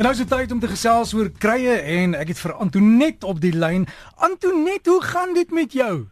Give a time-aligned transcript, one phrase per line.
[0.00, 3.24] En nou is dit tyd om te gesels oor krye en ek het vir Antonet
[3.28, 3.82] op die lyn.
[4.16, 6.06] Antonet, hoe gaan dit met jou?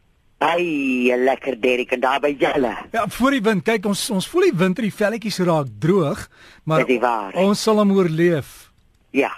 [0.44, 2.74] Ai, lekker Derek en daar by julle.
[2.92, 3.64] Ja, voor die wind.
[3.64, 6.26] Kyk, ons ons voel die winter die velletjies raak droog,
[6.68, 6.84] maar
[7.32, 8.68] ons sal hom oorleef.
[9.16, 9.32] Ja.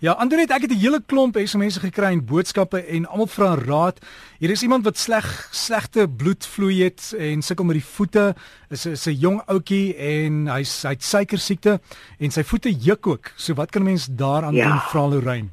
[0.00, 3.98] Ja, Antonet, ek het 'n hele klomp SMS'e gekry en boodskappe en almal vra raad.
[4.38, 8.34] Hier is iemand wat sleg slegte bloedvloei het en sukkel met die voete.
[8.70, 11.80] Is 'n 'n jong ouetjie en hy's hy't suikersiekte
[12.18, 13.32] en sy voete juk ook.
[13.36, 14.68] So wat kan 'n mens daaraan Ja.
[14.68, 15.48] doen, vra Lorraine?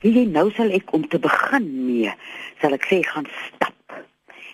[0.00, 2.14] Wie jy nou sal ek om te begin mee,
[2.62, 3.74] sal ek sê gaan stap.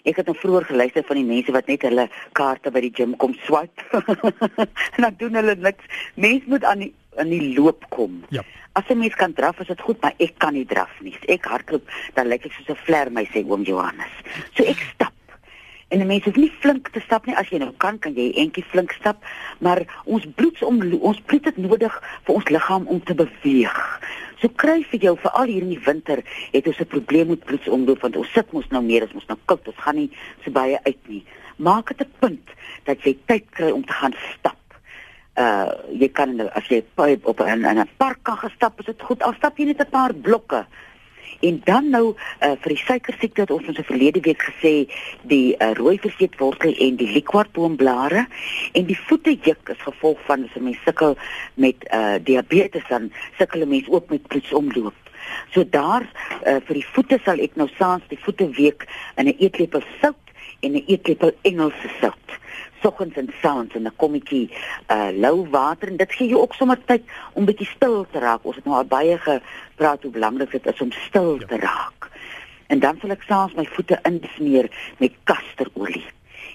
[0.04, 3.16] Ek het nou vroeër geluister van die mense wat net hulle kaarte by die gym
[3.16, 3.82] kom swipe.
[4.96, 5.84] en dan doen hulle niks.
[6.16, 8.24] Mens moet aan die aan die loop kom.
[8.30, 8.44] Ja.
[8.72, 11.16] As 'n mens kan draf, is dit goed, maar ek kan nie draf nie.
[11.26, 14.14] Ek hardloop, dan lyk ek soos 'n vler, my sê oom Johannes.
[14.54, 15.12] So ek stap.
[15.88, 18.32] En 'n mens hoef nie flink te stap nie as jy nou kan, kan jy
[18.32, 19.24] eentjie flink stap,
[19.58, 24.00] maar ons bloedsom ons bloed het nodig vir ons liggaam om te beweeg.
[24.40, 26.22] So kry vir jou veral hier in die winter
[26.52, 29.38] het ons 'n probleem met bloedsomloop want ons sit mos nou meer as ons nou
[29.44, 30.10] koud, ons gaan nie
[30.44, 31.24] so baie uit nie.
[31.56, 32.48] Maak dit 'n punt
[32.84, 34.56] dat jy tyd kry om te gaan stap
[35.38, 39.22] uh jy kan as jy op op in 'n park kan gestap, is dit goed.
[39.22, 40.66] Al stap jy net 'n paar blokke.
[41.40, 44.90] En dan nou uh vir die suikersiekte het ons ons verlede week gesê
[45.22, 48.26] die uh, rooi verseetwortel en die liquorboomblare
[48.72, 51.16] en die voete juk is gevolg van as 'n mens sukkel
[51.54, 54.94] met uh diabetes dan sukkel 'n mens ook met bloedsomloop.
[55.52, 56.02] So daar
[56.46, 60.24] uh, vir die voete sal ek nou saans die voete week in 'n eetlepel sout
[60.60, 62.28] en 'n eetlepel Engelse sout
[62.82, 64.50] soggens en saans en 'n kommetjie
[64.90, 67.02] uh lou water en dit gee jou ook sommer tyd
[67.32, 68.44] om bietjie stil te raak.
[68.44, 72.10] Ons het nou al baie gepraat hoe belangrik dit is om stil te raak.
[72.66, 74.68] En dan sal ek saans my voete insmeer
[74.98, 76.06] met kasterolie.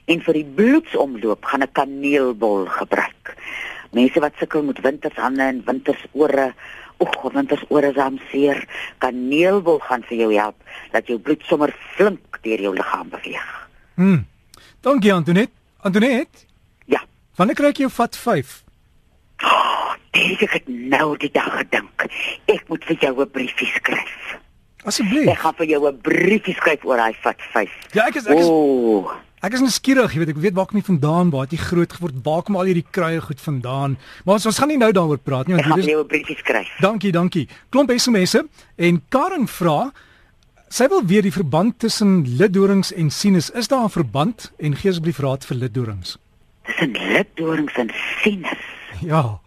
[0.06, 3.36] En vir die bloedsomloop gaan ek kaneelbol gebruik.
[3.92, 6.54] Mense wat sukkel met wintershande en wintersore,
[7.00, 10.56] oeg, wintersore is aan seer, kaneelbol gaan vir jou help
[10.92, 13.50] dat jou bloed sommer flink deur jou liggaam beweeg.
[13.96, 14.22] Hm.
[14.82, 15.63] Dankie Antonet.
[15.84, 16.46] Antonet,
[16.86, 17.02] Ja.
[17.36, 18.64] wanneer kry ek jou vat 5?
[20.14, 22.06] Dit ek het nou die dag gedink.
[22.46, 24.38] Ek moet vir jou 'n briefie skryf.
[24.86, 25.28] Asseblief.
[25.28, 27.70] Ek gaan vir jou 'n briefie skryf oor daai vat 5.
[27.94, 29.10] Ja, ek is ek is Ooh.
[29.42, 31.92] ek is nuuskierig, jy weet, ek weet waar kom jy vandaan, waar het jy groot
[31.94, 33.98] geword, waar kom al hierdie kruie goed vandaan?
[34.26, 36.04] Maar ons ons gaan nie nou daaroor praat nie Ek want gaan hier is jou
[36.04, 36.70] 'n briefie skryf.
[36.80, 37.48] Dankie, dankie.
[37.72, 39.92] Klomp SMS'e en Karen vra
[40.74, 43.52] sy wil weet die verband tussen liddorings en sinus.
[43.54, 46.18] Is daar 'n verband en gee asseblief raad vir liddorings?
[46.66, 47.92] Tussen lidorings en
[48.22, 48.64] sinus.
[49.02, 49.40] Ja.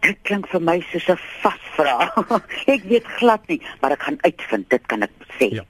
[0.00, 2.40] Dit klink vir my soos 'n vasvraag.
[2.74, 5.48] ek weet glad nie, maar ek gaan uitvind, dit kan ek sê.
[5.52, 5.64] Ja.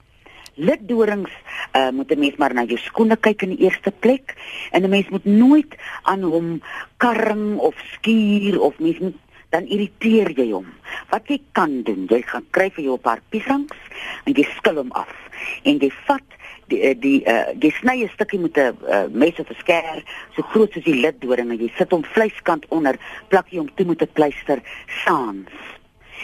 [0.55, 1.31] Lidorings
[1.75, 4.37] uh, moet 'n mens maar na jou skoene kyk in die eerste plek
[4.71, 6.63] en 'n mens moet nooit aan hom
[6.97, 9.19] karring of skuur of mens moet
[9.55, 10.67] dan irriteer jy hom.
[11.13, 13.79] Wat jy kan doen, jy gaan kry vir jou 'n paar piesangs
[14.27, 15.13] en jy skil hom af
[15.63, 16.29] en jy vat
[16.73, 20.03] die eh, die uh, jy sny 'n stukkie met 'n uh, mes of 'n skêr
[20.35, 22.99] so groot soos die liddoring en jy sit hom vleiskant onder,
[23.29, 24.63] plak jy hom toe met 'n pleister
[25.05, 25.53] saans.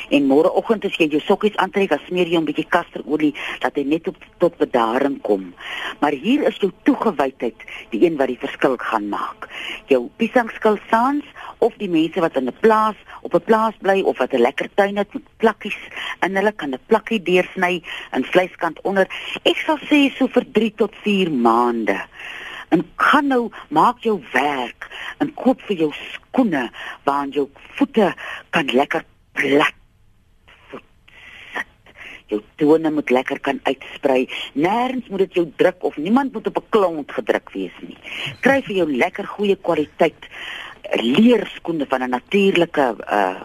[0.08, 3.76] En môreoggend as jy jou sokkies aantrek, dan smeer jy hom 'n bietjie kasterolie dat
[3.76, 5.54] hy net op tot bedaring kom.
[6.00, 7.58] Maar hier is jou toegewydheid,
[7.90, 9.48] die een wat die verskil gaan maak.
[9.86, 11.24] Jou piesangskil saans
[11.58, 12.96] of die mense wat in 'n plaas
[13.30, 15.78] op 'n plaas bly of wat 'n lekker tuin het met plakkies
[16.18, 17.82] en hulle kan 'n plakkie deursny
[18.12, 19.06] in vleiskant onder.
[19.42, 22.00] Ek sal sê so vir 3 tot 4 maande.
[22.68, 24.88] En gaan nou maak jou werk
[25.18, 26.70] en koop vir jou skoene
[27.04, 28.14] waarin jou voete
[28.50, 29.74] kan lekker plat.
[32.26, 34.28] Jou tone moet lekker kan uitsprei.
[34.54, 37.98] Nêrens moet dit jou druk of niemand moet op 'n klont gedruk wees nie.
[38.40, 40.28] Kry vir jou lekker goeie kwaliteit
[41.00, 43.40] leerskoene van 'n natuurlike uh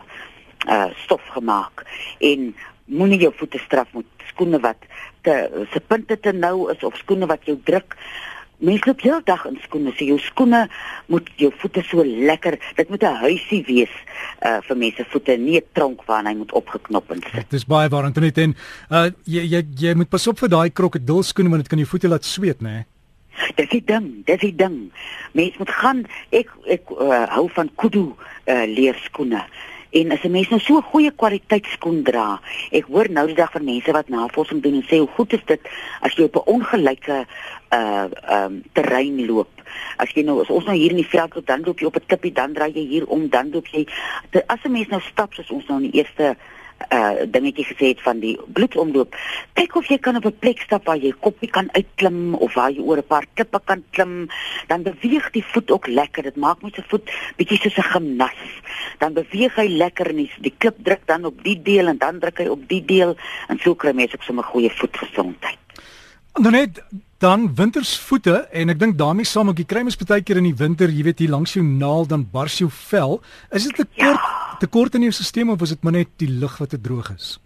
[0.68, 1.86] uh stof gemaak
[2.20, 4.78] en moenie jou voete straf met skoene wat
[5.22, 7.98] te se punte te nou is of skoene wat jou druk.
[8.58, 10.62] Mens loop heeldag in skoene, so jou skoene
[11.12, 13.92] moet jou voete so lekker, dit moet 'n huisie wees
[14.42, 17.34] uh vir mense voete, nie 'n tronk waarin hy moet opgeknop en sit.
[17.34, 18.56] Dit is baie waar Antonet en
[18.90, 22.08] uh jy jy jy moet pas op vir daai krokodilskoene want dit kan jou voete
[22.08, 22.70] laat sweet, né?
[22.70, 22.95] Nee?
[23.56, 24.92] Dis die ding, dis die ding.
[25.32, 29.44] Mens moet gaan ek ek uh, hou van kudu uh, leerskoene.
[29.96, 32.42] En as 'n mens nou so 'n goeie kwaliteit skoen dra,
[32.72, 35.46] ek hoor nou die dag van mense wat navorsing doen en sê hoe goed is
[35.46, 35.62] dit
[36.02, 37.26] as jy op 'n ongelyke
[37.72, 39.52] uh um terrein loop.
[39.98, 41.96] As jy nou as ons nou hier in die veld loop, dan loop jy op
[41.96, 43.88] 'n tippie, dan draai jy hier om, dan loop jy
[44.30, 46.36] te, as 'n mens nou stap soos ons nou in die eerste
[46.92, 49.16] uh dingetjie gesê het van die bloedsomloop.
[49.54, 52.72] Kyk of jy kan op 'n plek stap waar jy koppie kan uitklim of waar
[52.72, 54.28] jy oor 'n paar klippe kan klim,
[54.68, 56.24] dan beweeg die voet ook lekker.
[56.24, 58.42] Dit maak met se voet bietjie soos 'n gimnas.
[59.00, 62.20] Dan beweeg hy lekker en die, die klip druk dan op die deel en dan
[62.20, 63.16] druk hy op die deel
[63.48, 65.58] en so kry mense ook sommer goeie voetgesondheid.
[66.36, 66.84] Net
[67.18, 70.58] dan wintersvoete en ek dink daarmee saam ook jy kry mens baie keer in die
[70.60, 73.22] winter, jy weet hier langs jou naal dan bars jou vel.
[73.52, 74.12] Is dit kort ja.
[74.14, 77.12] te kort in jou stelsel of is dit maar net die lug wat te droog
[77.16, 77.40] is?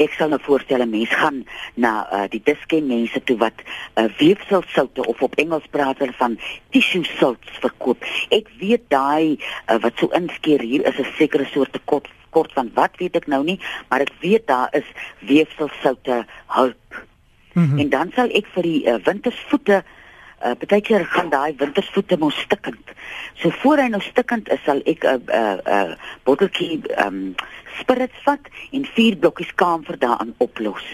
[0.00, 3.54] Ek sal nou voorstel 'n mens gaan na uh, die disken mense toe wat
[3.96, 6.38] uh, weefselsoute of op Engels praat hulle van
[6.70, 8.04] tissue salts verkoop.
[8.28, 12.70] Ek weet daai uh, wat so inskeer hier is 'n sekere soort tekort kort van
[12.74, 13.58] wat weet ek nou nie,
[13.88, 14.86] maar ek weet daar is
[15.18, 17.08] weefselsoute hulp
[17.52, 17.78] Mm -hmm.
[17.78, 19.99] En dan sal ek vir die uh, wintersvoete uh
[20.40, 22.92] partykeer gaan daai wintersvoete mos stikkend.
[23.40, 27.34] So voor hy nou stikkend is, sal ek 'n uh, 'n uh, uh, botteltjie um
[27.80, 30.84] spirits vat en vier blokkies kamfer daarin oplos.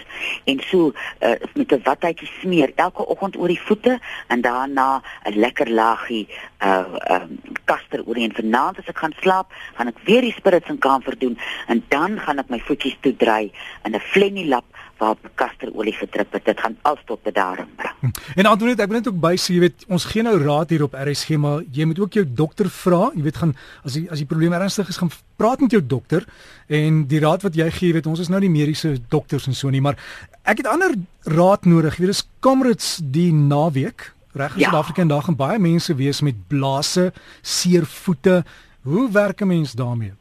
[0.44, 3.98] En so uh, met 'n watjie smeer elke oggend oor die voete
[4.28, 6.28] en daarna 'n lekker laagie
[6.62, 10.68] uh um kaster oor en vanaand as ek gaan slaap, gaan ek weer die spirits
[10.68, 13.52] en kamfer doen en dan gaan ek my voetjies toedry
[13.84, 14.64] in 'n flenny lap
[14.98, 16.44] waar kasterolie gedrup het.
[16.44, 17.94] Dit gaan als tot bedaring bring.
[18.00, 18.40] Hm.
[18.40, 20.84] En Antoinette, ek wil net ook by sê, jy weet, ons gee nou raad hier
[20.86, 23.10] op RSG, maar jy moet ook jou dokter vra.
[23.14, 23.54] Jy weet, gaan
[23.84, 26.26] as die as die probleem ernstig is, gaan praat met jou dokter
[26.72, 29.70] en die raad wat jy gee, weet ons is nou nie mediese dokters en so
[29.70, 29.98] nie, maar
[30.44, 30.94] ek het ander
[31.28, 31.96] raad nodig.
[31.96, 34.70] Jy weet, dis Comrades die naweek reg in ja.
[34.70, 37.12] Suid-Afrika en daar gaan baie mense wees met blaase,
[37.42, 38.44] seer voete.
[38.86, 40.12] Hoe werk 'n mens daarmee?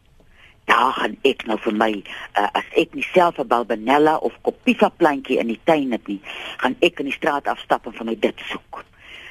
[0.76, 4.90] Daar gaan ek nou vir my uh, as ek nie self 'n balbanella of kopifa
[4.90, 6.20] plantjie in die tuin het nie,
[6.58, 8.84] gaan ek in die straat afstap en vir my dit soek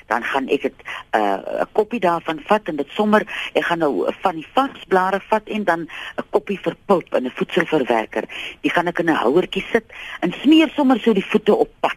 [0.06, 4.12] dan gaan ek dit 'n uh, koppie daarvan vat en dit sommer ek gaan nou
[4.20, 8.24] van die varsblare vat en dan 'n koppie verpulp in 'n voedselverwerker.
[8.60, 9.84] Die gaan ek in 'n houertjie sit
[10.20, 11.96] en smeer sommer so die voete op pad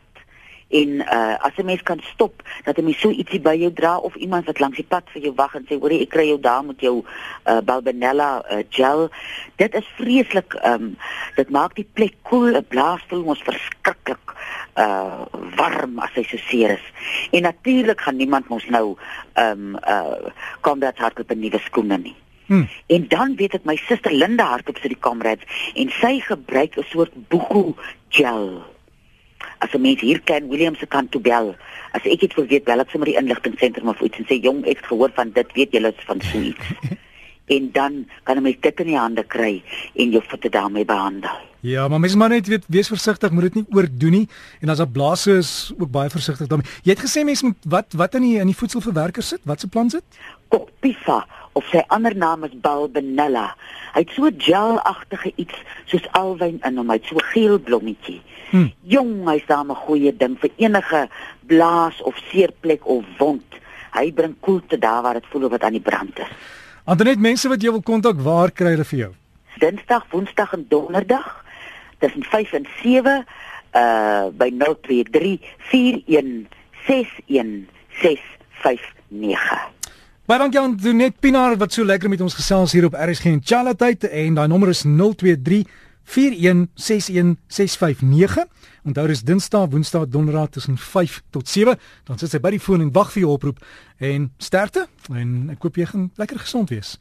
[0.68, 3.98] en uh as 'n mens kan stop dat 'n mens so ietsie by jou dra
[3.98, 6.40] of iemand wat langs die pad vir jou wag en sê hoor ek kry jou
[6.40, 7.04] daar met jou
[7.46, 9.10] uh balbanella uh, gel.
[9.56, 10.98] Dit is vreeslik um
[11.36, 14.34] dit maak die plek koel cool, 'n blaas voel ons verskriklik
[14.76, 15.26] uh
[15.56, 16.86] warm as hy so seer is.
[17.32, 18.98] En natuurlik gaan niemand mos nou
[19.36, 20.30] um uh
[20.62, 22.16] kom dat hardloop in nuwe skoene nie.
[22.46, 22.68] Hmm.
[22.88, 25.44] En dan weet ek my suster Linda hardloop sy die kamerads
[25.76, 27.74] en sy gebruik 'n soort boegoe
[28.10, 28.64] gel
[29.60, 31.56] as 'n mens hier ken William se kant toe bel.
[31.92, 34.66] As ek iets wil weet, bel ek sommer die inligtingseentrum of iets en sê jong,
[34.66, 36.66] ek het gehoor van dit, weet julle van so iets.
[37.48, 39.64] en dan kan 'n mens dit in die hande kry
[39.96, 41.36] en jou voete daarmee behandel.
[41.60, 44.28] Ja, maar mens maar net weet wees versigtig, moet dit nie oordoen nie
[44.62, 46.68] en as daar blaase is, ook baie versigtig daarmee.
[46.84, 49.40] Jy het gesê mense moet wat wat in die in die voedselverwerker sit?
[49.44, 50.04] Wat se plan sit?
[50.48, 53.56] Copifa of sy ander naam is Balbanella.
[53.94, 58.22] Hy het so gelagtige iets soos alwyn in hom, hy het so geel blommetjie.
[58.52, 58.70] Hmm.
[58.82, 61.10] Jong, hy's daar 'n goeie ding vir enige
[61.48, 63.44] blaas of seerplek of wond.
[63.94, 66.32] Hy bring koelte daar waar dit voel of wat aan die brand is.
[66.88, 69.10] Antoinette, mense wat jy wil kontak, waar kry hulle vir jou?
[69.60, 71.26] Dinsdag, Woensdag en Donderdag
[72.00, 73.16] tussen 5 en 7
[73.76, 75.34] uh by 023
[75.68, 76.48] 41
[76.88, 77.68] 61
[78.00, 79.66] 659.
[80.32, 83.44] Baie dankie aan Donet Pinaar wat so lekker met ons gesels hier op RSG en
[83.44, 85.68] Chala tyd en daai nommer is 023
[86.08, 88.48] 4161659.
[88.88, 91.80] Onthou dis Dinsdag, Woensdag, Donderdag tussen 5 tot 7.
[92.04, 93.60] Dan sit sy by die foon en wag vir jou oproep
[94.00, 96.96] en sterkte en ek koop jy gaan lekker gesond wees.